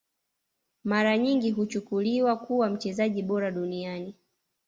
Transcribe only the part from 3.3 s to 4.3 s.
duniani